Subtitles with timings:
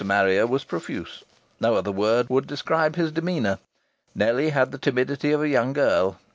[0.03, 1.23] Marrier was profuse:
[1.59, 3.59] no other word would describe his demeanour.
[4.15, 6.17] Nellie had the timidity of a young girl.